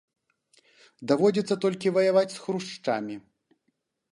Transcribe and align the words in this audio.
Даводзіцца 1.11 1.55
толькі 1.65 1.93
ваяваць 1.99 2.33
з 2.37 2.41
хрушчамі. 2.47 3.15